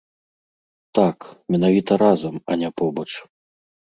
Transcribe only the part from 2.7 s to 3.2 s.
побач.